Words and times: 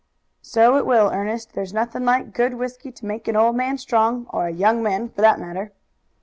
"So 0.41 0.77
it 0.77 0.87
will, 0.87 1.11
Ernest; 1.13 1.53
there's 1.53 1.73
nothing 1.75 2.05
like 2.05 2.33
good 2.33 2.55
whisky 2.55 2.91
to 2.91 3.05
make 3.05 3.27
an 3.27 3.35
old 3.35 3.55
man 3.55 3.77
strong, 3.77 4.25
or 4.31 4.47
a 4.47 4.51
young 4.51 4.81
man, 4.81 5.09
for 5.09 5.21
that 5.21 5.39
matter." 5.39 5.73